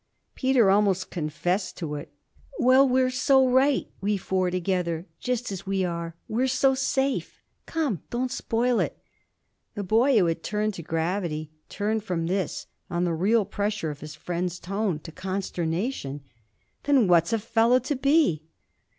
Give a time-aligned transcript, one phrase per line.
[0.33, 2.11] Peter almost confessed to it.
[2.57, 6.15] 'Well, we're so right we four together just as we are.
[6.27, 7.43] We're so safe.
[7.67, 8.97] Come, don't spoil it.'
[9.75, 13.99] The boy, who had turned to gravity, turned from this, on the real pressure of
[13.99, 16.21] his friend's tone, to consternation.
[16.81, 18.41] 'Then what's a fellow to be?'